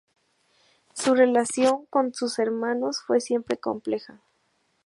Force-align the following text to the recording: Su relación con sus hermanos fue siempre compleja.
Su 0.95 1.13
relación 1.13 1.85
con 1.91 2.11
sus 2.15 2.39
hermanos 2.39 3.03
fue 3.05 3.21
siempre 3.21 3.57
compleja. 3.57 4.19